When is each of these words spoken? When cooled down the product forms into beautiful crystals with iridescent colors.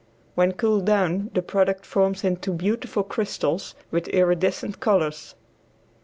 When 0.33 0.53
cooled 0.53 0.85
down 0.85 1.29
the 1.35 1.43
product 1.43 1.85
forms 1.85 2.23
into 2.23 2.51
beautiful 2.53 3.03
crystals 3.03 3.75
with 3.91 4.07
iridescent 4.07 4.79
colors. 4.79 5.35